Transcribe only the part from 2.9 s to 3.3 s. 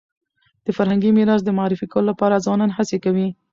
کوي